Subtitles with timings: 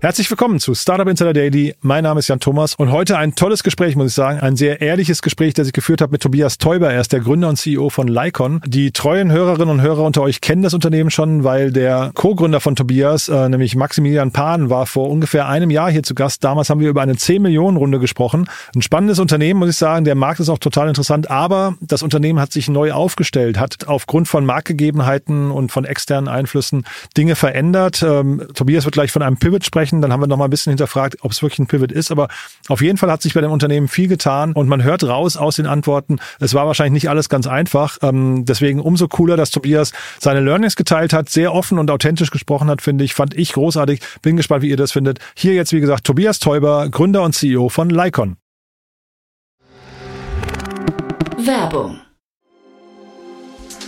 [0.00, 1.74] Herzlich willkommen zu Startup Insider Daily.
[1.80, 4.38] Mein Name ist Jan Thomas und heute ein tolles Gespräch, muss ich sagen.
[4.38, 6.92] Ein sehr ehrliches Gespräch, das ich geführt habe mit Tobias Teuber.
[6.92, 8.60] Er ist der Gründer und CEO von Lycon.
[8.64, 12.76] Die treuen Hörerinnen und Hörer unter euch kennen das Unternehmen schon, weil der Co-Gründer von
[12.76, 16.44] Tobias, äh, nämlich Maximilian Pan, war vor ungefähr einem Jahr hier zu Gast.
[16.44, 18.48] Damals haben wir über eine 10-Millionen-Runde gesprochen.
[18.76, 20.04] Ein spannendes Unternehmen, muss ich sagen.
[20.04, 24.28] Der Markt ist auch total interessant, aber das Unternehmen hat sich neu aufgestellt, hat aufgrund
[24.28, 26.86] von Marktgegebenheiten und von externen Einflüssen
[27.16, 28.04] Dinge verändert.
[28.04, 30.02] Ähm, Tobias wird gleich von einem Pivot sprechen sprechen.
[30.02, 32.10] Dann haben wir noch mal ein bisschen hinterfragt, ob es wirklich ein Pivot ist.
[32.10, 32.28] Aber
[32.68, 35.56] auf jeden Fall hat sich bei dem Unternehmen viel getan und man hört raus aus
[35.56, 37.98] den Antworten, es war wahrscheinlich nicht alles ganz einfach.
[38.02, 42.68] Ähm, deswegen umso cooler, dass Tobias seine Learnings geteilt hat, sehr offen und authentisch gesprochen
[42.68, 43.14] hat, finde ich.
[43.14, 44.00] Fand ich großartig.
[44.22, 45.18] Bin gespannt, wie ihr das findet.
[45.34, 48.36] Hier jetzt, wie gesagt, Tobias Teuber, Gründer und CEO von Lycon.
[51.38, 52.07] Werbung.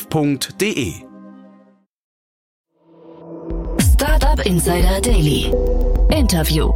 [0.00, 0.94] f.de.
[3.78, 5.52] Startup Insider Daily.
[6.10, 6.72] Interview.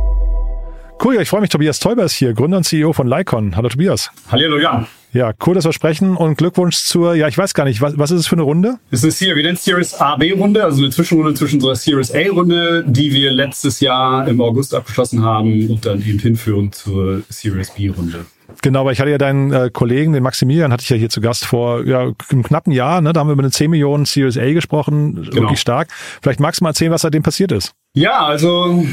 [1.03, 1.51] Cool, ja, ich freue mich.
[1.51, 3.57] Tobias Teuber ist hier, Gründer und CEO von Lycon.
[3.57, 4.11] Hallo Tobias.
[4.31, 4.87] Hallo Jan.
[5.13, 8.11] Ja, cool, dass wir sprechen und Glückwunsch zur, ja, ich weiß gar nicht, was, was
[8.11, 8.79] ist es für eine Runde?
[8.91, 13.13] Das ist hier, wir nennen Series A-B-Runde, also eine Zwischenrunde zwischen unserer Series A-Runde, die
[13.13, 18.27] wir letztes Jahr im August abgeschlossen haben und dann eben hinführen zur Series B-Runde.
[18.63, 21.21] Genau, weil ich hatte ja deinen äh, Kollegen, den Maximilian, hatte ich ja hier zu
[21.21, 23.01] Gast vor ja, einem knappen Jahr.
[23.01, 23.13] Ne?
[23.13, 25.43] Da haben wir über eine 10 Millionen Series A gesprochen, genau.
[25.43, 25.89] wirklich stark.
[26.23, 27.73] Vielleicht magst du mal erzählen, was seitdem passiert ist.
[27.95, 28.85] Ja, also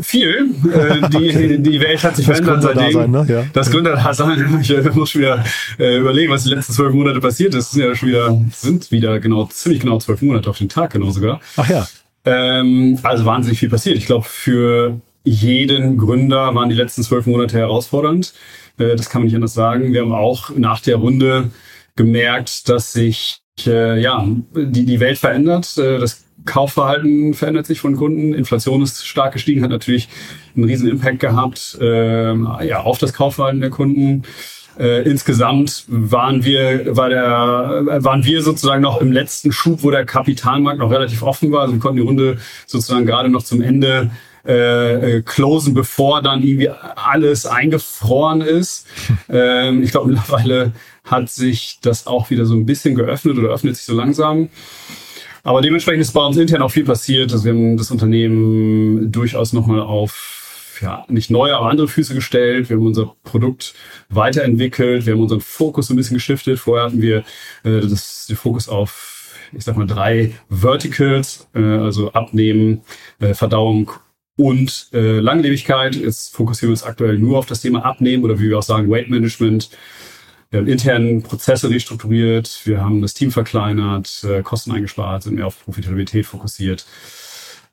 [0.00, 0.50] viel.
[0.72, 2.92] Äh, die, die Welt hat sich das verändert seitdem.
[2.92, 3.26] Sein, ne?
[3.28, 3.44] ja.
[3.52, 4.60] Das Gründerdasein.
[4.60, 5.44] Ich muss schon wieder
[5.78, 7.66] äh, überlegen, was die letzten zwölf Monate passiert ist.
[7.66, 10.92] Das sind ja schon wieder, sind wieder genau, ziemlich genau zwölf Monate auf den Tag
[10.92, 11.40] genau sogar.
[11.56, 11.86] Ach ja.
[12.24, 13.96] Ähm, also wahnsinnig viel passiert.
[13.96, 18.32] Ich glaube, für jeden Gründer waren die letzten zwölf Monate herausfordernd.
[18.78, 19.92] Äh, das kann man nicht anders sagen.
[19.92, 21.50] Wir haben auch nach der Runde
[21.96, 25.76] gemerkt, dass sich äh, ja die, die Welt verändert.
[25.76, 28.32] Äh, das Kaufverhalten verändert sich von Kunden.
[28.32, 30.08] Inflation ist stark gestiegen, hat natürlich
[30.56, 34.22] einen riesen Impact gehabt äh, ja, auf das Kaufverhalten der Kunden.
[34.78, 40.78] Insgesamt waren wir, war der, waren wir sozusagen noch im letzten Schub, wo der Kapitalmarkt
[40.78, 41.62] noch relativ offen war.
[41.62, 44.10] Also wir konnten die Runde sozusagen gerade noch zum Ende
[44.46, 48.86] äh, äh, closen, bevor dann irgendwie alles eingefroren ist.
[49.28, 50.72] ähm, ich glaube, mittlerweile
[51.04, 54.48] hat sich das auch wieder so ein bisschen geöffnet oder öffnet sich so langsam.
[55.42, 57.32] Aber dementsprechend ist bei uns intern auch viel passiert.
[57.32, 60.40] Also wir haben das Unternehmen durchaus nochmal auf
[60.80, 62.70] ja, nicht neue, aber andere Füße gestellt.
[62.70, 63.74] Wir haben unser Produkt
[64.08, 65.06] weiterentwickelt.
[65.06, 66.58] Wir haben unseren Fokus so ein bisschen geschiftet.
[66.58, 67.18] Vorher hatten wir
[67.64, 72.82] äh, das, den Fokus auf, ich sag mal, drei Verticals, äh, also Abnehmen,
[73.18, 73.90] äh, Verdauung
[74.40, 75.94] und äh, Langlebigkeit.
[75.94, 78.90] Jetzt fokussieren wir uns aktuell nur auf das Thema Abnehmen oder wie wir auch sagen,
[78.90, 79.70] Weight Management.
[80.50, 85.46] Wir haben internen Prozesse restrukturiert, wir haben das Team verkleinert, äh, Kosten eingespart, sind mehr
[85.46, 86.86] auf Profitabilität fokussiert.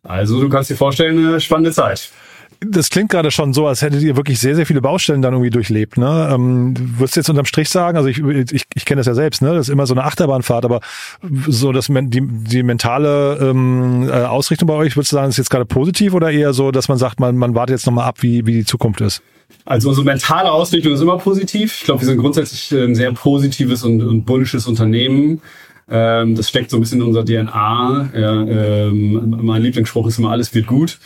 [0.04, 2.12] Also du kannst dir vorstellen, eine spannende Zeit
[2.60, 5.50] das klingt gerade schon so, als hättet ihr wirklich sehr, sehr viele Baustellen dann irgendwie
[5.50, 5.98] durchlebt.
[5.98, 6.30] Ne?
[6.32, 9.42] Ähm, würdest du jetzt unterm Strich sagen, also ich, ich, ich kenne das ja selbst,
[9.42, 9.54] ne?
[9.54, 10.82] das ist immer so eine Achterbahnfahrt, aber
[11.48, 15.50] so dass die, die mentale ähm, äh, Ausrichtung bei euch, würdest du sagen, ist jetzt
[15.50, 18.46] gerade positiv oder eher so, dass man sagt, man, man wartet jetzt nochmal ab, wie,
[18.46, 19.22] wie die Zukunft ist?
[19.66, 21.78] Also unsere mentale Ausrichtung ist immer positiv.
[21.80, 25.42] Ich glaube, wir sind grundsätzlich ein sehr positives und, und bullisches Unternehmen.
[25.90, 28.10] Ähm, das steckt so ein bisschen in unserer DNA.
[28.14, 31.00] Ja, ähm, mein Lieblingsspruch ist immer, alles wird gut.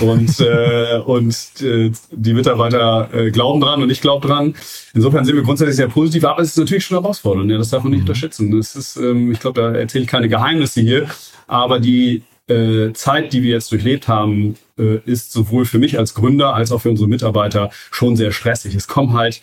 [0.00, 4.54] Und, äh, und äh, die Mitarbeiter äh, glauben dran und ich glaube dran.
[4.94, 7.50] Insofern sind wir grundsätzlich sehr positiv, aber es ist natürlich schon herausfordernd.
[7.50, 8.08] Ja, das darf man nicht mhm.
[8.08, 8.56] unterschätzen.
[8.56, 11.08] Das ist, ähm, ich glaube, da erzähle ich keine Geheimnisse hier.
[11.48, 16.14] Aber die äh, Zeit, die wir jetzt durchlebt haben, äh, ist sowohl für mich als
[16.14, 18.74] Gründer als auch für unsere Mitarbeiter schon sehr stressig.
[18.74, 19.42] Es kommen halt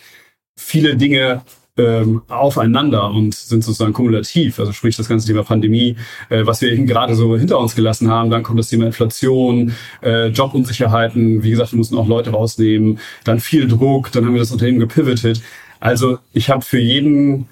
[0.55, 1.41] viele Dinge
[1.77, 4.59] ähm, aufeinander und sind sozusagen kumulativ.
[4.59, 5.97] Also sprich das ganze Thema Pandemie,
[6.29, 8.29] äh, was wir eben gerade so hinter uns gelassen haben.
[8.29, 11.43] Dann kommt das Thema Inflation, äh, Jobunsicherheiten.
[11.43, 12.99] Wie gesagt, wir mussten auch Leute rausnehmen.
[13.23, 14.11] Dann viel Druck.
[14.11, 15.41] Dann haben wir das Unternehmen gepivotet.
[15.79, 17.47] Also ich habe für jeden,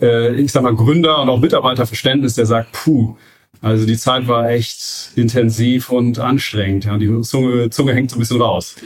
[0.00, 3.16] äh, ich sag mal, Gründer und auch Mitarbeiter Verständnis, der sagt, puh,
[3.60, 6.84] also die Zeit war echt intensiv und anstrengend.
[6.84, 8.76] Ja, die Zunge, Zunge hängt so ein bisschen raus.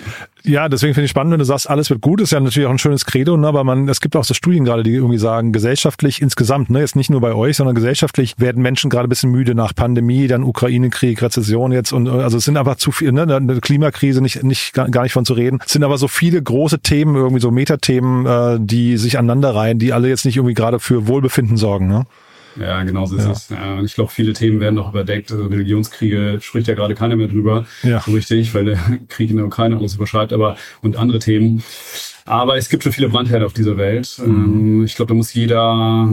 [0.45, 2.73] Ja, deswegen finde ich spannend, wenn du sagst, alles wird gut, ist ja natürlich auch
[2.73, 3.47] ein schönes Credo, ne?
[3.47, 6.97] aber man, es gibt auch so Studien gerade, die irgendwie sagen, gesellschaftlich insgesamt, ne, jetzt
[6.97, 10.43] nicht nur bei euch, sondern gesellschaftlich werden Menschen gerade ein bisschen müde nach Pandemie, dann
[10.43, 14.73] Ukraine-Krieg, Rezession jetzt und also es sind einfach zu viel, ne, eine Klimakrise nicht, nicht
[14.73, 15.61] gar nicht von zu reden.
[15.65, 19.79] Es sind aber so viele große Themen, irgendwie so Metathemen, äh, die sich aneinander reihen,
[19.79, 22.07] die alle jetzt nicht irgendwie gerade für Wohlbefinden sorgen, ne?
[22.61, 23.31] Ja, genau so ist ja.
[23.33, 23.51] es.
[23.79, 25.31] Und ich glaube, viele Themen werden noch überdeckt.
[25.31, 28.01] Also Religionskriege spricht ja gerade keiner mehr drüber, ja.
[28.01, 28.79] so richtig, weil der
[29.09, 31.63] Krieg in der Ukraine alles überschreibt, aber und andere Themen.
[32.25, 34.21] Aber es gibt schon viele Brandherde auf dieser Welt.
[34.25, 34.25] Mhm.
[34.27, 36.09] Ähm, ich glaube, da muss jeder.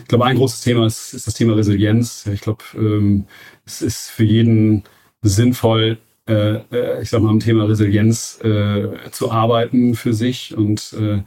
[0.00, 2.26] Ich glaube, ein großes Thema ist, ist das Thema Resilienz.
[2.32, 3.26] Ich glaube, ähm,
[3.66, 4.84] es ist für jeden
[5.20, 10.94] sinnvoll, äh, äh, ich sag mal, am Thema Resilienz äh, zu arbeiten für sich und
[10.98, 11.22] äh,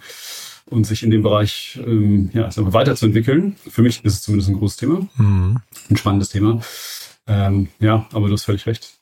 [0.69, 3.55] und sich in dem Bereich ähm, ja, weiterzuentwickeln.
[3.69, 5.57] Für mich ist es zumindest ein großes Thema, mhm.
[5.89, 6.61] ein spannendes Thema.
[7.27, 8.97] Ähm, ja, aber du hast völlig recht.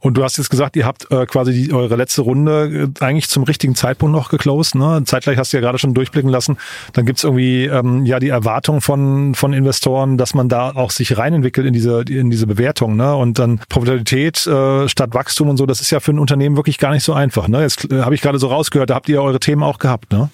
[0.00, 3.28] Und du hast jetzt gesagt, ihr habt äh, quasi die, eure letzte Runde äh, eigentlich
[3.28, 4.74] zum richtigen Zeitpunkt noch geclosed.
[4.74, 5.02] Ne?
[5.04, 6.56] Zeitgleich hast du ja gerade schon durchblicken lassen.
[6.92, 11.18] Dann gibt's irgendwie ähm, ja die Erwartung von von Investoren, dass man da auch sich
[11.18, 12.96] reinentwickelt in diese in diese Bewertung.
[12.96, 13.14] Ne?
[13.14, 15.66] Und dann Profitabilität äh, statt Wachstum und so.
[15.66, 17.48] Das ist ja für ein Unternehmen wirklich gar nicht so einfach.
[17.48, 17.62] Ne?
[17.62, 18.90] Jetzt äh, habe ich gerade so rausgehört.
[18.90, 20.12] Da habt ihr eure Themen auch gehabt.
[20.12, 20.30] Ne?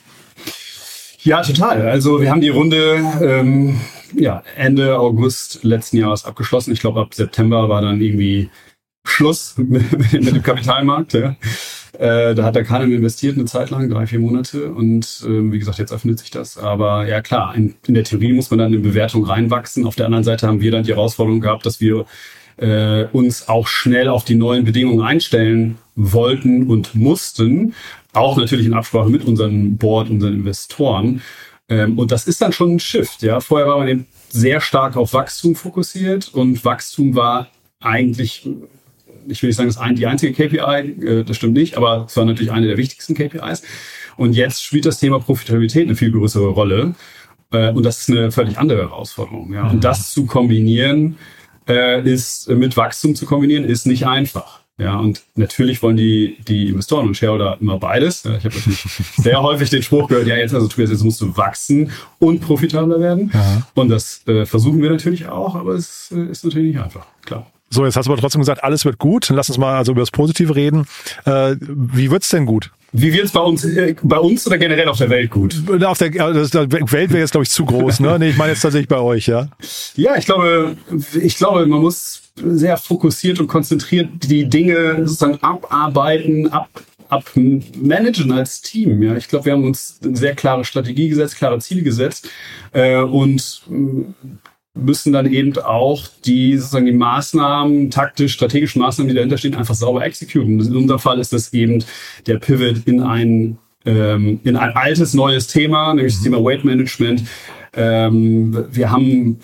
[1.28, 1.86] Ja, total.
[1.86, 3.78] Also wir haben die Runde ähm,
[4.14, 6.72] ja, Ende August letzten Jahres abgeschlossen.
[6.72, 8.48] Ich glaube, ab September war dann irgendwie
[9.04, 11.12] Schluss mit, mit dem Kapitalmarkt.
[11.12, 11.36] Ja.
[11.98, 14.72] Äh, da hat da keiner mehr investiert eine Zeit lang, drei, vier Monate.
[14.72, 16.56] Und äh, wie gesagt, jetzt öffnet sich das.
[16.56, 19.84] Aber ja klar, in, in der Theorie muss man dann in Bewertung reinwachsen.
[19.84, 22.06] Auf der anderen Seite haben wir dann die Herausforderung gehabt, dass wir
[22.56, 27.74] äh, uns auch schnell auf die neuen Bedingungen einstellen wollten und mussten.
[28.12, 31.22] Auch natürlich in Absprache mit unserem Board, unseren Investoren.
[31.68, 33.22] Ähm, und das ist dann schon ein Shift.
[33.22, 37.48] Ja, vorher war man eben sehr stark auf Wachstum fokussiert und Wachstum war
[37.80, 38.48] eigentlich,
[39.28, 42.16] ich will nicht sagen, das ist die einzige KPI, äh, das stimmt nicht, aber es
[42.16, 43.62] war natürlich eine der wichtigsten KPIs.
[44.16, 46.94] Und jetzt spielt das Thema Profitabilität eine viel größere Rolle.
[47.52, 49.52] Äh, und das ist eine völlig andere Herausforderung.
[49.52, 49.68] Ja.
[49.68, 49.80] Und mhm.
[49.80, 51.16] das zu kombinieren,
[51.68, 54.60] äh, ist mit Wachstum zu kombinieren, ist nicht einfach.
[54.78, 58.22] Ja, und natürlich wollen die, die Investoren und Shareholder immer beides.
[58.22, 58.80] Ja, ich habe natürlich
[59.16, 61.90] sehr häufig den Spruch gehört, ja, jetzt also Tobias, jetzt musst du wachsen
[62.20, 63.32] und profitabler werden.
[63.34, 63.62] Ja.
[63.74, 67.46] Und das äh, versuchen wir natürlich auch, aber es äh, ist natürlich nicht einfach, klar.
[67.70, 69.28] So, jetzt hast du aber trotzdem gesagt, alles wird gut.
[69.28, 70.86] Lass uns mal also über das Positive reden.
[71.26, 72.70] Äh, wie wird's denn gut?
[72.92, 75.54] Wie wird's bei uns, äh, bei uns oder generell auf der Welt gut?
[75.84, 78.00] Auf der, also der Welt wäre jetzt, glaube ich, zu groß.
[78.00, 78.18] Ne?
[78.18, 79.48] Nee, ich meine jetzt tatsächlich bei euch, ja.
[79.96, 80.76] Ja, ich glaube,
[81.20, 86.68] ich glaube, man muss sehr fokussiert und konzentriert die Dinge sozusagen abarbeiten, ab,
[87.08, 89.02] abmanagen als Team.
[89.02, 92.28] Ja, ich glaube, wir haben uns eine sehr klare Strategie gesetzt, klare Ziele gesetzt
[92.72, 93.62] äh, und
[94.74, 99.74] müssen dann eben auch die sozusagen die Maßnahmen, taktisch, strategischen Maßnahmen, die dahinter stehen, einfach
[99.74, 100.60] sauber exekutieren.
[100.60, 101.84] In unserem Fall ist das eben
[102.26, 107.22] der Pivot in ein ähm, in ein altes neues Thema, nämlich das Thema Weight Management.
[107.74, 109.38] Ähm, wir haben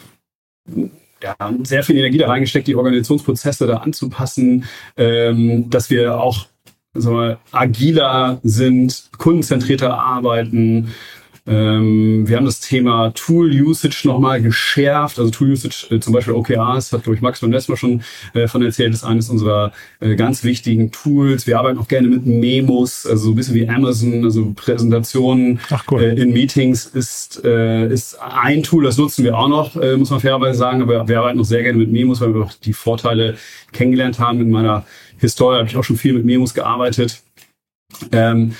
[1.25, 4.65] ja, sehr viel Energie da reingesteckt, die Organisationsprozesse da anzupassen,
[4.97, 6.47] ähm, dass wir auch
[6.93, 10.95] so agiler sind, kundenzentrierter arbeiten,
[11.47, 15.19] ähm, wir haben das Thema Tool-Usage nochmal geschärft.
[15.19, 18.49] Also Tool-Usage, äh, zum Beispiel OKRs, hat, glaube ich, Max beim letzten Mal schon äh,
[18.49, 21.47] von erzählt, ist eines unserer äh, ganz wichtigen Tools.
[21.47, 25.61] Wir arbeiten auch gerne mit Memos, also so ein bisschen wie Amazon, also Präsentationen
[25.91, 26.01] cool.
[26.01, 30.11] äh, in Meetings ist, äh, ist ein Tool, das nutzen wir auch noch, äh, muss
[30.11, 32.73] man fairerweise sagen, aber wir arbeiten auch sehr gerne mit Memos, weil wir auch die
[32.73, 33.37] Vorteile
[33.73, 34.41] kennengelernt haben.
[34.41, 34.87] In meiner
[35.19, 37.23] Historie habe ich auch schon viel mit Memos gearbeitet.
[38.13, 38.55] Ähm,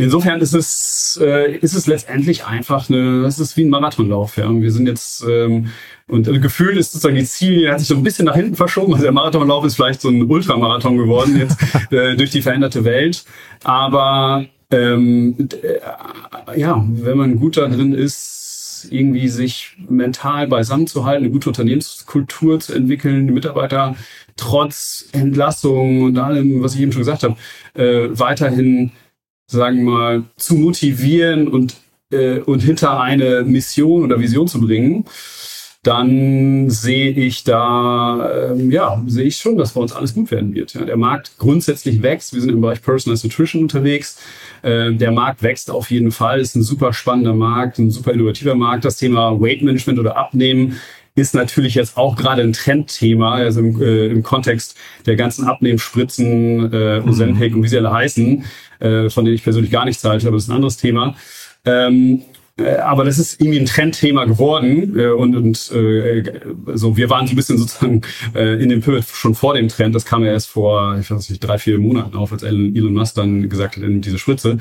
[0.00, 4.36] Insofern ist es, äh, ist es letztendlich einfach eine, es ist wie ein Marathonlauf.
[4.38, 4.50] Ja.
[4.50, 5.68] wir sind jetzt, ähm,
[6.08, 8.92] und äh, gefühlt ist sozusagen die Ziellinie hat sich so ein bisschen nach hinten verschoben.
[8.92, 11.58] Also der Marathonlauf ist vielleicht so ein Ultramarathon geworden jetzt
[11.92, 13.24] äh, durch die veränderte Welt.
[13.62, 21.04] Aber ähm, äh, ja, wenn man gut da drin ist, irgendwie sich mental beisammen zu
[21.04, 23.96] halten, eine gute Unternehmenskultur zu entwickeln, die Mitarbeiter
[24.38, 27.36] trotz Entlassung und allem, was ich eben schon gesagt habe,
[27.74, 28.92] äh, weiterhin
[29.50, 31.76] sagen wir mal, zu motivieren und,
[32.12, 35.04] äh, und hinter eine Mission oder Vision zu bringen,
[35.82, 40.54] dann sehe ich da, ähm, ja, sehe ich schon, dass bei uns alles gut werden
[40.54, 40.74] wird.
[40.74, 40.84] Ja.
[40.84, 42.34] Der Markt grundsätzlich wächst.
[42.34, 44.18] Wir sind im Bereich Personalized Nutrition unterwegs.
[44.60, 48.54] Äh, der Markt wächst auf jeden Fall, ist ein super spannender Markt, ein super innovativer
[48.54, 48.84] Markt.
[48.84, 50.78] Das Thema Weight Management oder Abnehmen
[51.20, 56.72] ist natürlich jetzt auch gerade ein Trendthema, also im, äh, im Kontext der ganzen Abnehmspritzen,
[56.72, 58.44] äh, Ozempic und wie sie alle heißen,
[58.80, 61.14] äh, von denen ich persönlich gar nichts halte, aber das ist ein anderes Thema.
[61.64, 66.40] Ähm, äh, aber das ist irgendwie ein Trendthema geworden äh, und, und äh,
[66.74, 68.02] so wir waren so ein bisschen sozusagen
[68.34, 69.94] äh, in dem Pivot schon vor dem Trend.
[69.94, 73.14] Das kam ja erst vor, ich weiß nicht, drei, vier Monaten auf, als Elon Musk
[73.14, 74.58] dann gesagt hat, diese Spritze.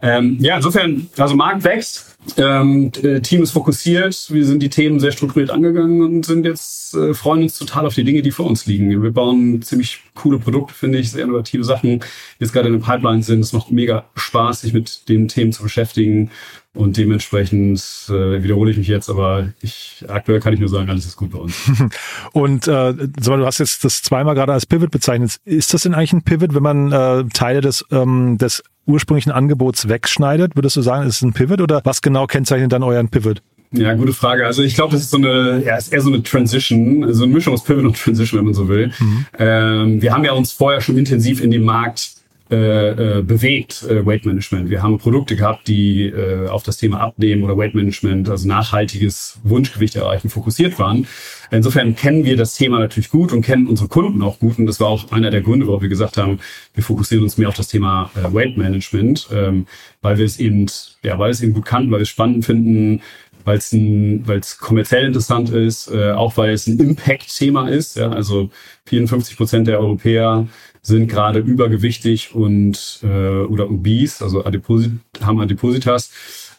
[0.00, 5.00] Ähm, ja, insofern, also Markt wächst, ähm, äh, Team ist fokussiert, wir sind die Themen
[5.00, 8.46] sehr strukturiert angegangen und sind jetzt, äh, freuen uns total auf die Dinge, die vor
[8.46, 9.02] uns liegen.
[9.02, 12.06] Wir bauen ziemlich coole Produkte, finde ich, sehr innovative Sachen, die
[12.38, 13.40] jetzt gerade in der Pipeline sind.
[13.40, 16.30] Es macht mega Spaß, sich mit den Themen zu beschäftigen.
[16.74, 21.04] Und dementsprechend äh, wiederhole ich mich jetzt, aber ich aktuell kann ich nur sagen, alles
[21.04, 21.54] ist gut bei uns.
[22.32, 25.38] Und äh, du hast jetzt das zweimal gerade als Pivot bezeichnet.
[25.44, 29.88] Ist das denn eigentlich ein Pivot, wenn man äh, Teile des, ähm, des ursprünglichen Angebots
[29.88, 30.56] wegschneidet?
[30.56, 33.42] Würdest du sagen, ist es ein Pivot oder was genau kennzeichnet dann euren Pivot?
[33.72, 34.46] Ja, gute Frage.
[34.46, 37.34] Also ich glaube, das ist so eine, ja, ist eher so eine Transition, so eine
[37.34, 38.92] Mischung aus Pivot und Transition, wenn man so will.
[38.98, 39.26] Mhm.
[39.38, 42.12] Ähm, wir haben ja uns vorher schon intensiv in dem Markt
[42.52, 44.68] äh, äh, bewegt, äh, Weight Management.
[44.68, 49.40] Wir haben Produkte gehabt, die äh, auf das Thema Abnehmen oder Weight Management, also nachhaltiges
[49.42, 51.06] Wunschgewicht erreichen, fokussiert waren.
[51.50, 54.58] Insofern kennen wir das Thema natürlich gut und kennen unsere Kunden auch gut.
[54.58, 56.40] Und das war auch einer der Gründe, warum wir gesagt haben,
[56.74, 59.66] wir fokussieren uns mehr auf das Thema äh, Weight Management, ähm,
[60.02, 60.66] weil wir es eben,
[61.02, 63.00] ja, weil es eben gut kannten, weil wir es spannend finden,
[63.44, 67.96] weil es ein, weil es kommerziell interessant ist, äh, auch weil es ein Impact-Thema ist.
[67.96, 68.50] Ja, also
[68.86, 70.46] 54 Prozent der Europäer
[70.82, 76.10] sind gerade übergewichtig und äh, oder obese, also Adiposit haben Adipositas.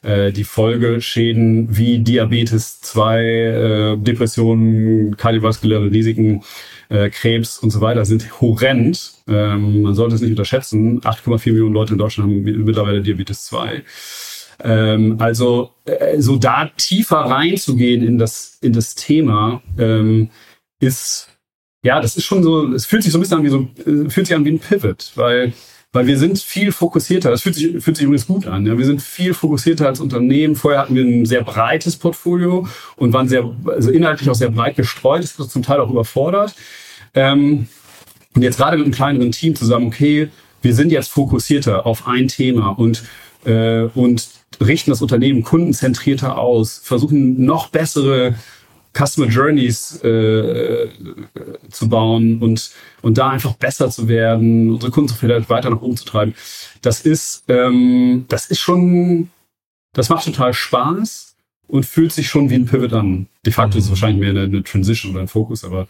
[0.02, 6.44] Äh, die Folgeschäden wie Diabetes 2, äh, Depressionen, kardiovaskuläre Risiken,
[6.90, 9.14] äh, Krebs und so weiter sind horrend.
[9.28, 11.02] Ähm, man sollte es nicht unterschätzen.
[11.02, 13.84] 8,4 Millionen Leute in Deutschland haben mittlerweile Diabetes 2.
[14.64, 20.30] Ähm, also äh, so da tiefer reinzugehen in das in das Thema ähm,
[20.80, 21.33] ist
[21.84, 24.10] ja, das ist schon so, es fühlt sich so ein bisschen an wie so, äh,
[24.10, 25.54] fühlt sich an wie ein Pivot, weil,
[25.92, 27.30] weil wir sind viel fokussierter.
[27.30, 28.66] Das fühlt sich, fühlt sich übrigens gut an.
[28.66, 28.78] Ja.
[28.78, 30.56] Wir sind viel fokussierter als Unternehmen.
[30.56, 34.78] Vorher hatten wir ein sehr breites Portfolio und waren sehr, also inhaltlich auch sehr breit
[34.78, 36.56] gestreut, ist zum Teil auch überfordert.
[37.14, 37.68] Ähm,
[38.34, 40.30] und jetzt gerade mit einem kleineren Team zusammen, okay,
[40.62, 43.04] wir sind jetzt fokussierter auf ein Thema und,
[43.46, 44.28] äh, und
[44.62, 48.36] richten das Unternehmen kundenzentrierter aus, versuchen noch bessere
[48.94, 50.88] Customer Journeys äh,
[51.70, 52.72] zu bauen und,
[53.02, 56.36] und da einfach besser zu werden, unsere Kundenzufriedenheit weiter nach oben zu treiben.
[56.82, 59.30] Das ist, ähm, das ist schon,
[59.94, 61.33] das macht total Spaß
[61.74, 63.26] und fühlt sich schon wie ein Pivot an.
[63.44, 65.88] De facto ist es wahrscheinlich mehr eine, eine Transition oder ein Fokus, aber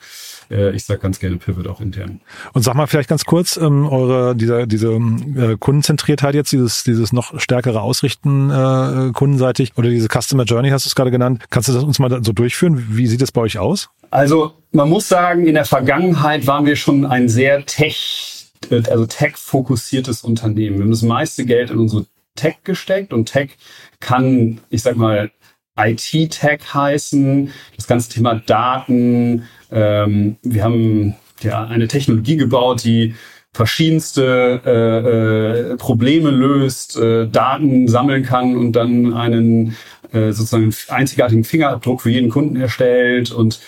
[0.49, 2.21] äh, ich sage ganz gerne Pivot auch intern.
[2.53, 7.11] Und sag mal vielleicht ganz kurz, ähm, eure, dieser, diese äh, Kundenzentriertheit jetzt, dieses, dieses
[7.11, 11.43] noch stärkere Ausrichten äh, kundenseitig oder diese Customer Journey hast du es gerade genannt.
[11.49, 12.87] Kannst du das uns mal so durchführen?
[12.91, 13.89] Wie sieht das bei euch aus?
[14.09, 20.23] Also man muss sagen, in der Vergangenheit waren wir schon ein sehr Tech, also Tech-fokussiertes
[20.23, 20.77] Unternehmen.
[20.77, 23.57] Wir haben das meiste Geld in unsere Tech gesteckt und Tech
[23.99, 25.29] kann, ich sag mal,
[25.77, 29.47] IT-Tech heißen, das ganze Thema Daten.
[29.71, 33.15] Ähm, wir haben ja eine Technologie gebaut, die
[33.53, 39.75] verschiedenste äh, äh, Probleme löst, äh, Daten sammeln kann und dann einen
[40.11, 43.59] äh, sozusagen einzigartigen Fingerabdruck für jeden Kunden erstellt und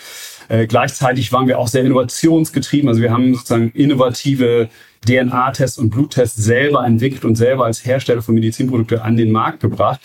[0.48, 2.90] äh, gleichzeitig waren wir auch sehr innovationsgetrieben.
[2.90, 4.70] Also wir haben sozusagen innovative
[5.08, 10.00] DNA-Tests und Bluttests selber entwickelt und selber als Hersteller von Medizinprodukten an den Markt gebracht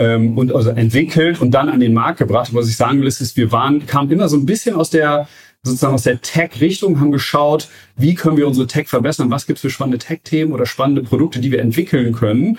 [0.00, 2.52] ähm, und also entwickelt und dann an den Markt gebracht.
[2.52, 5.28] Was ich sagen will, ist, wir waren, kamen immer so ein bisschen aus der
[5.62, 9.60] sozusagen aus der Tech-Richtung, haben geschaut, wie können wir unsere Tech verbessern, was gibt es
[9.60, 12.58] für spannende Tech-Themen oder spannende Produkte, die wir entwickeln können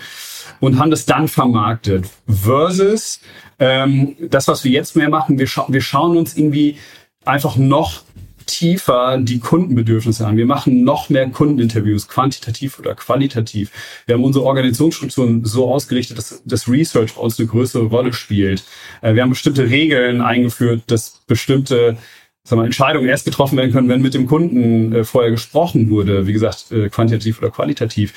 [0.59, 2.05] und haben das dann vermarktet.
[2.27, 3.19] Versus
[3.57, 6.77] ähm, das, was wir jetzt mehr machen, wir, scha wir schauen uns irgendwie
[7.25, 8.03] einfach noch
[8.45, 10.37] tiefer die Kundenbedürfnisse an.
[10.37, 13.71] Wir machen noch mehr Kundeninterviews, quantitativ oder qualitativ.
[14.05, 18.63] Wir haben unsere Organisationsstrukturen so ausgerichtet, dass das Research bei uns eine größere Rolle spielt.
[19.01, 21.97] Äh, wir haben bestimmte Regeln eingeführt, dass bestimmte
[22.43, 26.27] sagen wir, Entscheidungen erst getroffen werden können, wenn mit dem Kunden äh, vorher gesprochen wurde.
[26.27, 28.13] Wie gesagt, äh, quantitativ oder qualitativ.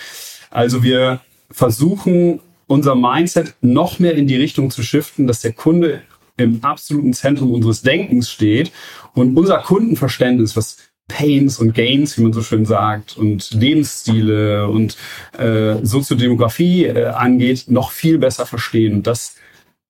[0.51, 6.03] Also wir versuchen unser Mindset noch mehr in die Richtung zu shiften, dass der Kunde
[6.37, 8.73] im absoluten Zentrum unseres Denkens steht
[9.15, 14.97] und unser Kundenverständnis, was Pains und Gains, wie man so schön sagt, und Lebensstile und
[15.39, 18.95] äh, Soziodemografie äh, angeht, noch viel besser verstehen.
[18.95, 19.37] Und das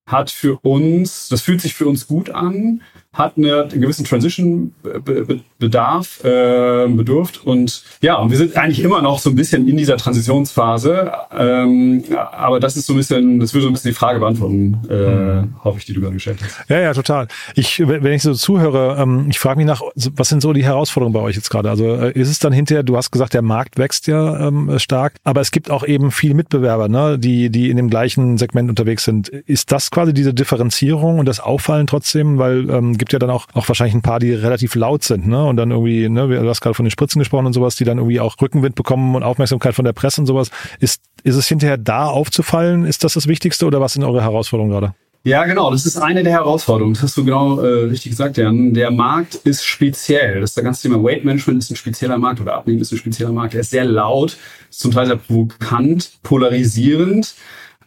[0.07, 2.83] hat für uns, das fühlt sich für uns gut an,
[3.13, 7.45] hat eine, einen gewissen Transition be be bedarf, äh, bedurft.
[7.45, 11.11] Und ja, und wir sind eigentlich immer noch so ein bisschen in dieser Transitionsphase.
[11.37, 14.79] Ähm, aber das ist so ein bisschen, das würde so ein bisschen die Frage beantworten,
[14.91, 15.55] äh, mhm.
[15.65, 16.69] hoffe ich, die du gerade gestellt hast.
[16.69, 17.29] Ja, ja, total.
[17.55, 21.15] Ich, wenn ich so zuhöre, ähm, ich frage mich nach, was sind so die Herausforderungen
[21.15, 21.71] bei euch jetzt gerade?
[21.71, 25.15] Also äh, ist es dann hinterher, du hast gesagt, der Markt wächst ja ähm, stark,
[25.25, 29.05] aber es gibt auch eben viele Mitbewerber, ne, die, die in dem gleichen Segment unterwegs
[29.05, 29.29] sind.
[29.29, 32.39] Ist das quasi diese Differenzierung und das Auffallen trotzdem?
[32.39, 35.45] Weil ähm, gibt ja dann auch, auch wahrscheinlich ein paar, die relativ laut sind, ne?
[35.55, 37.99] Und dann irgendwie, ne, du hast gerade von den Spritzen gesprochen und sowas, die dann
[37.99, 40.51] irgendwie auch Rückenwind bekommen und Aufmerksamkeit von der Presse und sowas.
[40.81, 42.85] Ist, ist es hinterher da aufzufallen?
[42.85, 44.95] Ist das das Wichtigste oder was sind eure Herausforderungen gerade?
[45.23, 45.71] Ja, genau.
[45.71, 46.95] Das ist eine der Herausforderungen.
[46.95, 48.75] Das hast du genau äh, richtig gesagt, Jan.
[48.75, 50.41] Der Markt ist speziell.
[50.41, 52.99] Das ist der ganze Thema Weight Management ist ein spezieller Markt oder Abnehmen ist ein
[52.99, 53.55] spezieller Markt.
[53.55, 54.37] Er ist sehr laut,
[54.69, 57.35] ist zum Teil sehr provokant, polarisierend,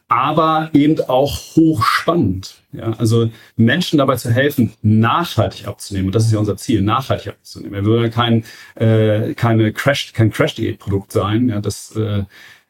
[0.07, 2.55] aber eben auch hochspannend.
[2.71, 6.07] Ja, also Menschen dabei zu helfen, nachhaltig abzunehmen.
[6.07, 7.73] Und das ist ja unser Ziel, nachhaltig abzunehmen.
[7.73, 8.43] Er würde kein,
[8.75, 11.49] äh, keine Crash, kein Crash-Diät-Produkt sein.
[11.49, 12.23] Ja, das äh,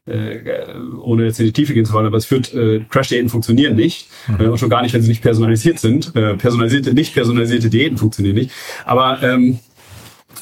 [0.08, 0.39] äh,
[1.01, 4.10] ohne jetzt in die Tiefe gehen zu wollen, aber es führt, äh, Crash-Diäten funktionieren nicht.
[4.27, 4.41] Mhm.
[4.41, 6.15] Äh, und schon gar nicht, wenn sie nicht personalisiert sind.
[6.15, 8.51] Äh, personalisierte, nicht personalisierte Diäten funktionieren nicht.
[8.86, 9.60] Aber ähm,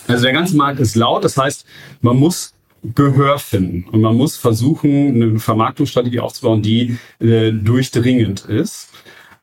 [0.08, 1.66] also der ganze Markt ist laut, das heißt,
[2.02, 2.55] man muss
[2.94, 8.90] Gehör finden und man muss versuchen, eine Vermarktungsstrategie aufzubauen, die äh, durchdringend ist.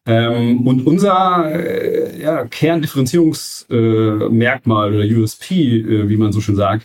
[0.04, 6.84] Ähm, und unser äh, ja, Kerndifferenzierungsmerkmal äh, oder USP, äh, wie man so schön sagt,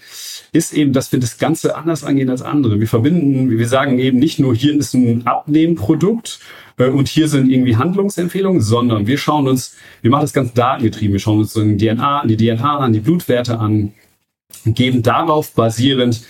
[0.51, 2.79] ist eben, dass wir das Ganze anders angehen als andere.
[2.79, 6.39] Wir verbinden, wir sagen eben nicht nur, hier ist ein Abnehmprodukt
[6.77, 11.13] äh, und hier sind irgendwie Handlungsempfehlungen, sondern wir schauen uns, wir machen das ganz datengetrieben,
[11.13, 13.93] wir schauen uns so DNA, die DNA an, die Blutwerte an,
[14.63, 16.21] geben darauf basierend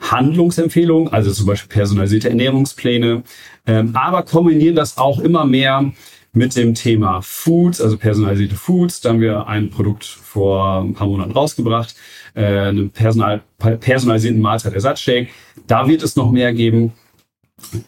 [0.00, 3.22] Handlungsempfehlungen, also zum Beispiel personalisierte Ernährungspläne,
[3.66, 5.92] ähm, aber kombinieren das auch immer mehr
[6.36, 9.00] mit dem Thema Foods, also personalisierte Foods.
[9.00, 11.96] Da haben wir ein Produkt vor ein paar Monaten rausgebracht,
[12.34, 15.28] äh, einen personal, personalisierten Mahlzeitersatzshake.
[15.66, 16.92] Da wird es noch mehr geben.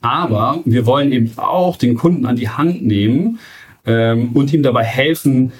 [0.01, 3.39] Aber wir wollen eben auch den Kunden an die Hand nehmen
[3.85, 5.53] ähm, und ihm dabei helfen,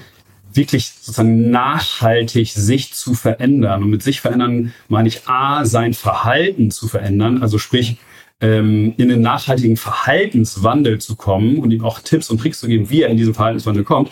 [0.53, 3.83] wirklich sozusagen nachhaltig sich zu verändern.
[3.83, 7.97] Und mit sich verändern meine ich A, sein Verhalten zu verändern, also sprich
[8.41, 12.91] ähm, in den nachhaltigen Verhaltenswandel zu kommen und ihm auch Tipps und Tricks zu geben,
[12.91, 14.11] wie er in diesen Verhaltenswandel kommt.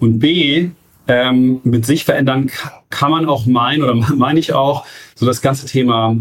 [0.00, 0.70] Und B,
[1.06, 2.50] ähm, mit sich verändern
[2.90, 6.16] kann man auch meinen, oder meine ich auch, so das ganze Thema,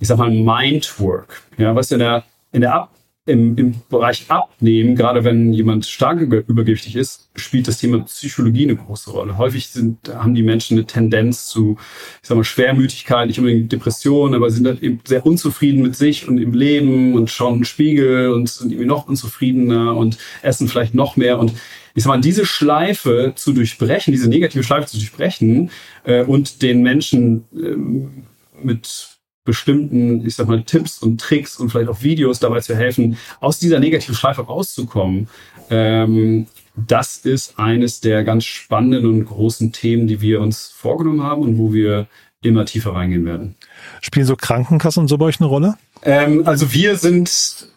[0.00, 1.42] ich sag mal, Mindwork.
[1.58, 2.95] Ja, was in der, in der Ab
[3.26, 8.76] im, im Bereich Abnehmen, gerade wenn jemand stark übergewichtig ist, spielt das Thema Psychologie eine
[8.76, 9.36] große Rolle.
[9.36, 11.76] Häufig sind, haben die Menschen eine Tendenz zu,
[12.22, 16.28] ich sag mal, Schwermütigkeit, nicht unbedingt Depression, aber sind halt eben sehr unzufrieden mit sich
[16.28, 20.94] und im Leben und schauen einen Spiegel und sind irgendwie noch unzufriedener und essen vielleicht
[20.94, 21.52] noch mehr und
[21.96, 25.70] ich sag mal, diese Schleife zu durchbrechen, diese negative Schleife zu durchbrechen
[26.04, 28.24] äh, und den Menschen ähm,
[28.62, 29.15] mit
[29.46, 33.58] bestimmten, ich sag mal, Tipps und Tricks und vielleicht auch Videos dabei zu helfen, aus
[33.58, 35.28] dieser negativen Schleife rauszukommen.
[35.70, 41.40] Ähm, das ist eines der ganz spannenden und großen Themen, die wir uns vorgenommen haben
[41.40, 42.06] und wo wir
[42.42, 43.54] immer tiefer reingehen werden.
[44.02, 45.78] Spielen so Krankenkassen und so bei euch eine Rolle?
[46.02, 47.68] Ähm, also wir sind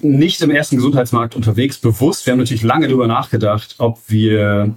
[0.00, 2.24] nicht im ersten Gesundheitsmarkt unterwegs, bewusst.
[2.24, 4.74] Wir haben natürlich lange darüber nachgedacht, ob wir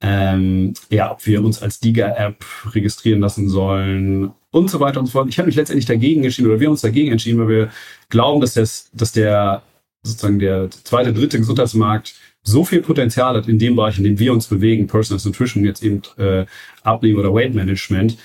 [0.00, 5.12] ähm, ja, ob wir uns als Diga-App registrieren lassen sollen und so weiter und so
[5.12, 5.28] fort.
[5.28, 7.70] Ich habe mich letztendlich dagegen entschieden oder wir haben uns dagegen entschieden, weil wir
[8.10, 9.62] glauben, dass, das, dass der
[10.04, 14.32] sozusagen der zweite, dritte Gesundheitsmarkt so viel Potenzial hat in dem Bereich, in dem wir
[14.32, 16.44] uns bewegen, Personal Nutrition, jetzt eben äh,
[16.82, 18.18] Abnehmen oder Weight Management,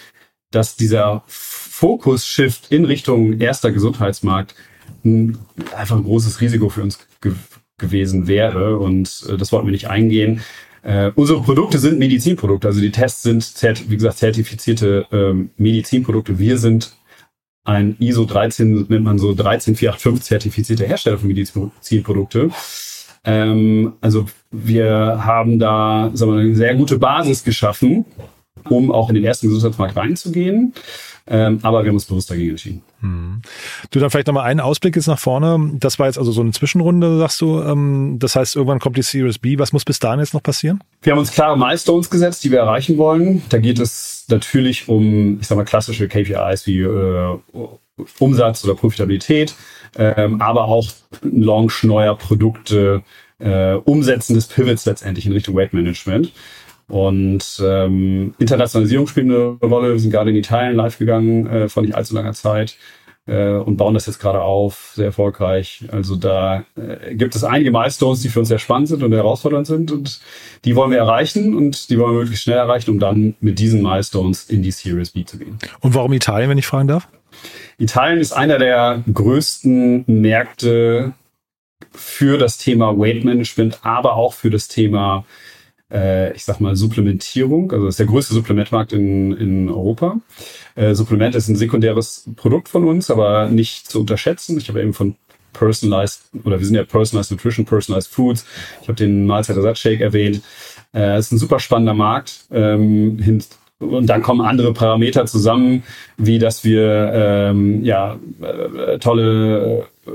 [0.51, 4.55] dass dieser Fokus-Shift in Richtung erster Gesundheitsmarkt
[5.05, 5.37] ein,
[5.75, 7.33] einfach ein großes Risiko für uns ge
[7.79, 10.41] gewesen wäre und äh, das wollten wir nicht eingehen.
[10.87, 13.43] Äh, unsere Produkte sind Medizinprodukte, also die Tests sind,
[13.89, 16.39] wie gesagt, zertifizierte ähm, Medizinprodukte.
[16.39, 16.95] Wir sind
[17.65, 22.51] ein ISO 13, nennt man so 13485 zertifizierte Hersteller von Medizinprodukte.
[23.25, 28.05] Ähm, also wir haben da sagen wir, eine sehr gute Basis geschaffen,
[28.69, 30.73] um auch in den ersten Gesundheitsmarkt reinzugehen.
[31.29, 32.81] Ähm, aber wir haben uns bewusst dagegen entschieden.
[33.01, 33.41] Hm.
[33.91, 35.71] Du dann vielleicht nochmal einen Ausblick jetzt nach vorne.
[35.79, 37.61] Das war jetzt also so eine Zwischenrunde, sagst du.
[37.61, 39.59] Ähm, das heißt, irgendwann kommt die Series B.
[39.59, 40.81] Was muss bis dahin jetzt noch passieren?
[41.01, 43.43] Wir haben uns klare Milestones gesetzt, die wir erreichen wollen.
[43.49, 47.37] Da geht es natürlich um, ich sag mal, klassische KPIs wie äh,
[48.19, 49.55] Umsatz oder Profitabilität,
[49.97, 50.87] ähm, aber auch
[51.23, 53.03] Launch neuer Produkte,
[53.39, 56.31] äh, Umsetzen des Pivots letztendlich in Richtung Weight Management.
[56.89, 59.91] Und ähm, Internationalisierung spielt eine Rolle.
[59.91, 62.77] Wir sind gerade in Italien live gegangen äh, vor nicht allzu langer Zeit.
[63.27, 65.83] äh, und bauen das jetzt gerade auf, sehr erfolgreich.
[65.91, 69.67] Also da äh, gibt es einige Milestones, die für uns sehr spannend sind und herausfordernd
[69.67, 70.19] sind und
[70.65, 73.83] die wollen wir erreichen und die wollen wir möglichst schnell erreichen, um dann mit diesen
[73.83, 75.59] Milestones in die Series B zu gehen.
[75.81, 77.07] Und warum Italien, wenn ich fragen darf?
[77.77, 81.13] Italien ist einer der größten Märkte
[81.91, 85.25] für das Thema Weight Management, aber auch für das Thema
[85.91, 87.71] äh, ich sag mal, Supplementierung.
[87.71, 90.19] Also das ist der größte Supplementmarkt in, in Europa.
[90.75, 94.57] Äh, Supplement ist ein sekundäres Produkt von uns, aber nicht zu unterschätzen.
[94.57, 95.15] Ich habe eben von
[95.53, 98.45] Personalized, oder wir sind ja Personalized Nutrition, Personalized Foods.
[98.81, 100.41] Ich habe den Mahlzeitersatzshake erwähnt.
[100.93, 102.45] Äh, ist ein super spannender Markt.
[102.51, 103.43] Ähm, hin,
[103.79, 105.83] und dann kommen andere Parameter zusammen,
[106.17, 110.11] wie dass wir ähm, ja äh, tolle äh,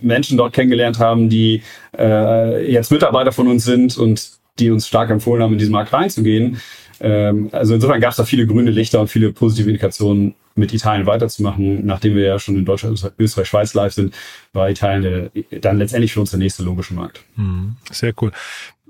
[0.00, 1.62] Menschen dort kennengelernt haben, die
[1.96, 5.92] äh, jetzt Mitarbeiter von uns sind und die uns stark empfohlen haben, in diesen Markt
[5.92, 6.60] reinzugehen.
[7.00, 11.06] Ähm, also insofern gab es da viele grüne Lichter und viele positive Indikationen, mit Italien
[11.06, 11.84] weiterzumachen.
[11.84, 14.14] Nachdem wir ja schon in Deutschland, Österreich, Schweiz live sind,
[14.52, 17.24] war Italien der, dann letztendlich für uns der nächste logische Markt.
[17.34, 18.30] Hm, sehr cool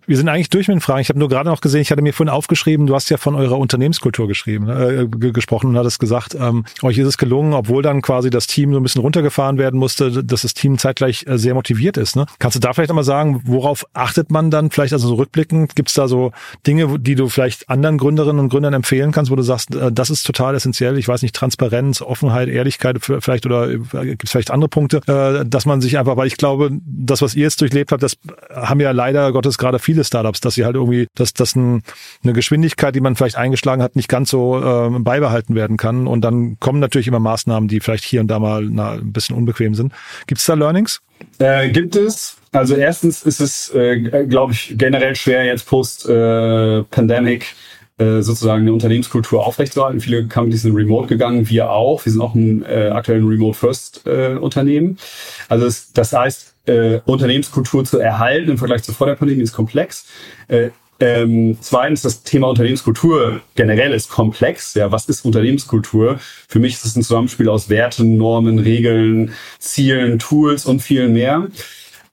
[0.06, 1.00] wir sind eigentlich durch mit den Fragen.
[1.00, 3.34] Ich habe nur gerade noch gesehen, ich hatte mir vorhin aufgeschrieben, du hast ja von
[3.34, 8.02] eurer Unternehmenskultur geschrieben, äh, gesprochen und hattest gesagt, ähm, euch ist es gelungen, obwohl dann
[8.02, 11.54] quasi das Team so ein bisschen runtergefahren werden musste, dass das Team zeitgleich äh, sehr
[11.54, 12.16] motiviert ist.
[12.16, 12.26] Ne?
[12.38, 15.88] Kannst du da vielleicht einmal sagen, worauf achtet man dann vielleicht, also so rückblickend, gibt
[15.88, 16.32] es da so
[16.66, 20.10] Dinge, die du vielleicht anderen Gründerinnen und Gründern empfehlen kannst, wo du sagst, äh, das
[20.10, 24.50] ist total essentiell, ich weiß nicht, Transparenz, Offenheit, Ehrlichkeit vielleicht oder äh, gibt es vielleicht
[24.50, 27.92] andere Punkte, äh, dass man sich einfach, weil ich glaube, das, was ihr jetzt durchlebt
[27.92, 28.16] habt, das
[28.54, 31.82] haben ja leider Gottes gerade viele viele Startups, dass sie halt irgendwie, dass das ein,
[32.22, 36.06] eine Geschwindigkeit, die man vielleicht eingeschlagen hat, nicht ganz so äh, beibehalten werden kann.
[36.06, 39.36] Und dann kommen natürlich immer Maßnahmen, die vielleicht hier und da mal na, ein bisschen
[39.36, 39.92] unbequem sind.
[40.26, 41.00] Gibt es da Learnings?
[41.38, 42.36] Äh, gibt es.
[42.50, 47.54] Also erstens ist es, äh, glaube ich, generell schwer jetzt post-Pandemic
[47.98, 50.00] äh, sozusagen eine Unternehmenskultur aufrechtzuerhalten.
[50.00, 52.04] Viele Companies sind remote gegangen, wir auch.
[52.04, 54.96] Wir sind auch ein äh, aktuell ein Remote-First-Unternehmen.
[54.96, 59.42] Äh, also das, das heißt, äh, Unternehmenskultur zu erhalten im Vergleich zu vor der Pandemie
[59.42, 60.06] ist komplex.
[60.48, 64.74] Äh, ähm, zweitens, das Thema Unternehmenskultur generell ist komplex.
[64.74, 66.18] Ja, was ist Unternehmenskultur?
[66.48, 71.48] Für mich ist es ein Zusammenspiel aus Werten, Normen, Regeln, Zielen, Tools und viel mehr.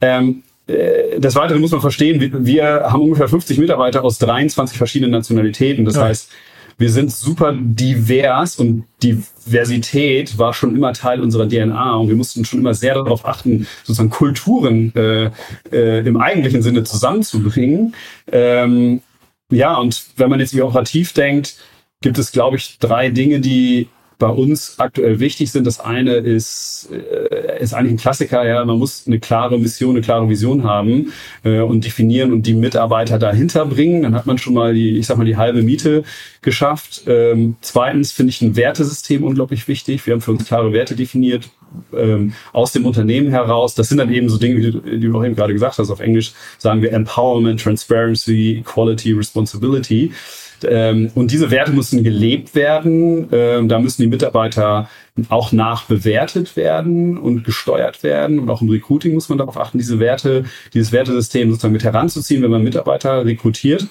[0.02, 4.78] Ähm, äh, des Weiteren muss man verstehen, wir, wir, haben ungefähr 50 Mitarbeiter aus 23
[4.78, 5.86] verschiedenen Nationalitäten.
[5.86, 6.06] Das ja.
[6.06, 6.32] heißt,
[6.82, 12.44] wir sind super divers und Diversität war schon immer Teil unserer DNA und wir mussten
[12.44, 15.30] schon immer sehr darauf achten, sozusagen Kulturen äh,
[15.72, 17.96] äh, im eigentlichen Sinne zusammenzubringen.
[18.32, 19.02] Ähm,
[19.52, 21.56] ja, und wenn man jetzt operativ denkt,
[22.02, 23.88] gibt es, glaube ich, drei Dinge, die
[24.22, 25.66] bei uns aktuell wichtig sind.
[25.66, 30.02] Das eine ist, äh, ist eigentlich ein Klassiker, ja, man muss eine klare Mission, eine
[30.02, 31.12] klare Vision haben
[31.44, 34.04] äh, und definieren und die Mitarbeiter dahinter bringen.
[34.04, 36.04] Dann hat man schon mal die, ich sag mal, die halbe Miete
[36.44, 37.04] geschafft.
[37.08, 40.06] Ähm, zweitens finde ich ein Wertesystem unglaublich wichtig.
[40.06, 41.50] Wir haben für uns klare Werte definiert,
[41.96, 43.76] ähm, aus dem Unternehmen heraus.
[43.76, 45.90] Das sind dann eben so Dinge, wie du, die du auch eben gerade gesagt hast.
[45.90, 50.12] Auf Englisch sagen wir Empowerment, Transparency, Equality, Responsibility.
[50.64, 53.28] Ähm, und diese Werte müssen gelebt werden.
[53.32, 54.90] Ähm, da müssen die Mitarbeiter
[55.30, 58.40] auch nachbewertet werden und gesteuert werden.
[58.40, 62.42] Und auch im Recruiting muss man darauf achten, diese Werte, dieses Wertesystem sozusagen mit heranzuziehen,
[62.44, 63.88] wenn man Mitarbeiter rekrutiert.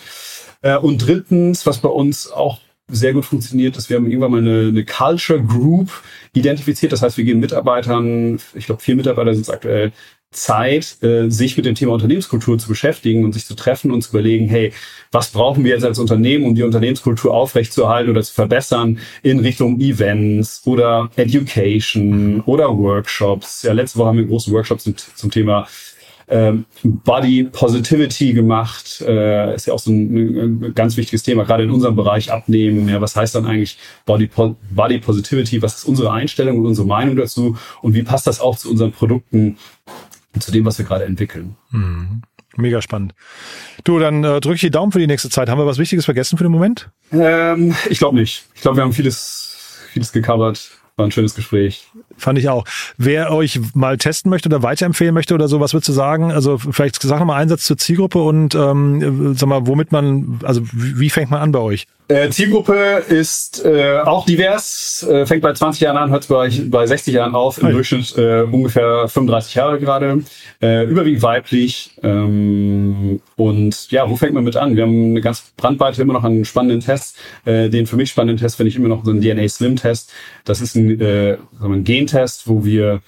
[0.63, 2.59] Äh, und drittens, was bei uns auch
[2.93, 5.91] sehr gut funktioniert ist, wir haben irgendwann mal eine, eine Culture Group
[6.33, 6.93] identifiziert.
[6.93, 9.93] Das heißt, wir geben Mitarbeitern, ich glaube, vier Mitarbeiter sind es aktuell,
[10.33, 14.11] Zeit, äh, sich mit dem Thema Unternehmenskultur zu beschäftigen und sich zu treffen und zu
[14.11, 14.73] überlegen, hey,
[15.11, 19.81] was brauchen wir jetzt als Unternehmen, um die Unternehmenskultur aufrechtzuerhalten oder zu verbessern in Richtung
[19.81, 23.65] Events oder Education oder Workshops.
[23.65, 25.67] Ja, letzte Woche haben wir einen großen Workshop zum, zum Thema
[26.31, 29.03] ähm, Body Positivity gemacht.
[29.07, 32.89] Äh, ist ja auch so ein, ein, ganz wichtiges Thema, gerade in unserem Bereich abnehmen.
[32.89, 34.31] Ja, was heißt dann eigentlich Body,
[34.71, 35.61] Body Positivity?
[35.63, 37.57] Was ist unsere Einstellung und unsere Meinung dazu?
[37.83, 39.57] Und wie passt das auch zu unseren Produkten?
[40.39, 41.57] zu dem, was wir gerade entwickeln.
[41.71, 42.23] Mhm.
[42.57, 43.15] Mega spannend.
[43.85, 45.49] Du, dann äh, drücke ich die Daumen für die nächste Zeit.
[45.49, 46.91] Haben wir was Wichtiges vergessen für den Moment?
[47.13, 48.45] Ähm, ich glaube nicht.
[48.55, 50.71] Ich glaube, wir haben vieles, vieles gecovert.
[50.97, 51.89] War ein schönes Gespräch.
[52.21, 52.65] Fand ich auch.
[52.97, 56.33] Wer euch mal testen möchte oder weiterempfehlen möchte oder so, was würdest du sagen?
[56.33, 61.11] Also vielleicht sag nochmal Einsatz zur Zielgruppe und ähm, sag mal, womit man, also wie
[61.11, 61.87] fängt man an bei euch?
[62.11, 66.85] Äh, Zielgruppe ist äh, auch divers, äh, fängt bei 20 Jahren an, hört bei, bei
[66.85, 70.25] 60 Jahren auf, im Durchschnitt äh, ungefähr 35 Jahre gerade,
[70.61, 71.93] äh, überwiegend weiblich.
[72.03, 74.75] Ähm, und ja, wo fängt man mit an?
[74.75, 77.17] Wir haben eine ganz Brandweite immer noch an spannenden Tests.
[77.45, 80.13] Äh, den für mich spannenden Test finde ich immer noch so ein DNA Slim Test.
[80.45, 83.01] Das ist ein, äh, ein Gentest, wo wir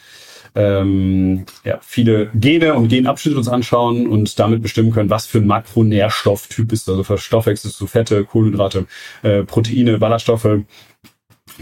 [0.54, 5.46] ähm, ja, viele Gene und Genabschnitte uns anschauen und damit bestimmen können, was für ein
[5.46, 6.88] Makronährstofftyp ist.
[6.88, 8.86] Also verstoffwechselst du Fette, Kohlenhydrate,
[9.22, 10.60] äh, Proteine, Ballaststoffe.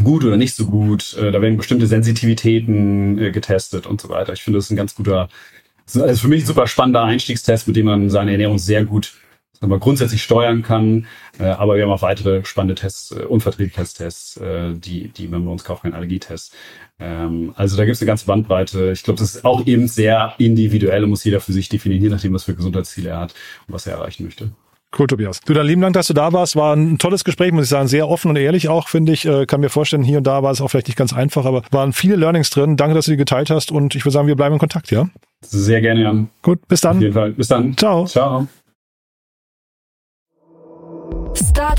[0.02, 1.16] gut oder nicht so gut.
[1.16, 4.32] Äh, da werden bestimmte Sensitivitäten äh, getestet und so weiter.
[4.32, 5.28] Ich finde, das ist ein ganz guter,
[5.94, 9.12] also für mich ein super spannender Einstiegstest, mit dem man seine Ernährung sehr gut
[9.60, 11.06] sagen wir, grundsätzlich steuern kann.
[11.38, 15.50] Äh, aber wir haben auch weitere spannende Tests, äh, Unverträglichkeitstests, äh, die, die man bei
[15.50, 16.52] uns kaufen kann, Allergietests.
[16.98, 18.92] Ähm, also da gibt es eine ganze Bandbreite.
[18.92, 22.08] Ich glaube, das ist auch eben sehr individuell und muss jeder für sich definieren, je
[22.08, 23.34] nachdem, was für Gesundheitsziele er hat
[23.66, 24.50] und was er erreichen möchte.
[24.98, 25.40] Cool, Tobias.
[25.42, 26.56] Du, dann lieben Dank, dass du da warst.
[26.56, 27.86] War ein tolles Gespräch, muss ich sagen.
[27.86, 29.24] Sehr offen und ehrlich auch, finde ich.
[29.24, 31.62] Äh, kann mir vorstellen, hier und da war es auch vielleicht nicht ganz einfach, aber
[31.70, 32.76] waren viele Learnings drin.
[32.76, 35.08] Danke, dass du die geteilt hast und ich würde sagen, wir bleiben in Kontakt, ja?
[35.42, 36.28] Sehr gerne, Jan.
[36.42, 36.96] Gut, bis dann.
[36.96, 37.30] Auf jeden Fall.
[37.32, 37.76] Bis dann.
[37.76, 38.04] Ciao.
[38.06, 38.48] Ciao.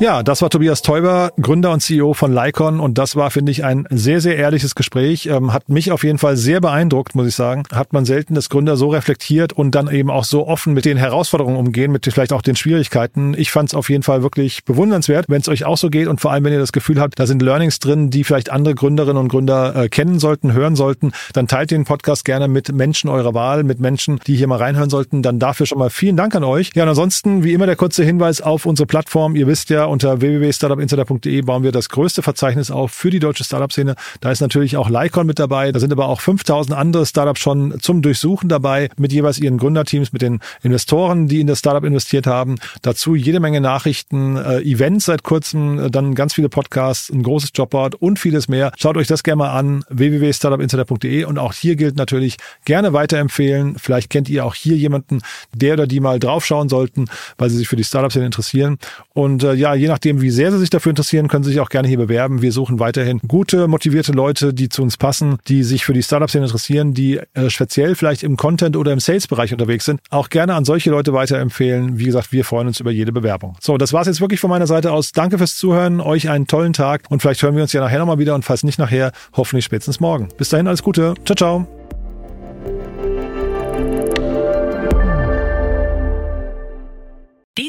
[0.00, 3.64] Ja, das war Tobias Teuber, Gründer und CEO von Lycon und das war, finde ich,
[3.64, 5.26] ein sehr, sehr ehrliches Gespräch.
[5.26, 7.64] Ähm, hat mich auf jeden Fall sehr beeindruckt, muss ich sagen.
[7.70, 10.96] Hat man selten, dass Gründer so reflektiert und dann eben auch so offen mit den
[10.96, 13.34] Herausforderungen umgehen, mit vielleicht auch den Schwierigkeiten.
[13.36, 16.18] Ich fand es auf jeden Fall wirklich bewundernswert, wenn es euch auch so geht und
[16.18, 19.18] vor allem, wenn ihr das Gefühl habt, da sind Learnings drin, die vielleicht andere Gründerinnen
[19.18, 23.34] und Gründer äh, kennen sollten, hören sollten, dann teilt den Podcast gerne mit Menschen eurer
[23.34, 25.20] Wahl, mit Menschen, die hier mal reinhören sollten.
[25.20, 26.70] Dann dafür schon mal vielen Dank an euch.
[26.74, 29.36] Ja, und ansonsten, wie immer, der kurze Hinweis auf unsere Plattform.
[29.36, 33.96] Ihr wisst ja, unter www.startupinsider.de bauen wir das größte Verzeichnis auf für die deutsche Startup-Szene.
[34.20, 35.72] Da ist natürlich auch Lycon mit dabei.
[35.72, 40.12] Da sind aber auch 5000 andere Startups schon zum Durchsuchen dabei, mit jeweils ihren Gründerteams,
[40.12, 42.56] mit den Investoren, die in das Startup investiert haben.
[42.82, 47.50] Dazu jede Menge Nachrichten, äh, Events seit kurzem, äh, dann ganz viele Podcasts, ein großes
[47.54, 48.72] Jobboard und vieles mehr.
[48.78, 53.76] Schaut euch das gerne mal an, www.startupinsider.de und auch hier gilt natürlich gerne weiterempfehlen.
[53.78, 55.20] Vielleicht kennt ihr auch hier jemanden,
[55.54, 57.06] der oder die mal draufschauen sollten,
[57.38, 58.78] weil sie sich für die Startup-Szene interessieren.
[59.12, 61.70] Und äh, ja, je nachdem, wie sehr Sie sich dafür interessieren, können Sie sich auch
[61.70, 62.42] gerne hier bewerben.
[62.42, 66.44] Wir suchen weiterhin gute, motivierte Leute, die zu uns passen, die sich für die Startup-Szene
[66.44, 70.00] interessieren, die äh, speziell vielleicht im Content- oder im Sales-Bereich unterwegs sind.
[70.10, 71.98] Auch gerne an solche Leute weiterempfehlen.
[71.98, 73.56] Wie gesagt, wir freuen uns über jede Bewerbung.
[73.60, 75.12] So, das war's jetzt wirklich von meiner Seite aus.
[75.12, 78.18] Danke fürs Zuhören, euch einen tollen Tag und vielleicht hören wir uns ja nachher nochmal
[78.18, 80.28] wieder und falls nicht nachher, hoffentlich spätestens morgen.
[80.36, 81.14] Bis dahin, alles Gute.
[81.24, 81.79] Ciao, ciao.